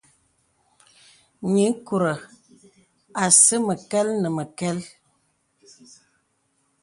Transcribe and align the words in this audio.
Nyiŋkùrə 1.53 2.13
asì 3.23 3.55
məkɛl 3.65 4.07
nə 4.21 4.27
məkɛl. 4.37 4.77